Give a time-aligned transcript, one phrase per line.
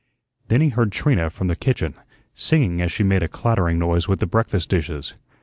[0.47, 1.93] Then he heard Trina, from the kitchen,
[2.33, 5.13] singing as she made a clattering noise with the breakfast dishes.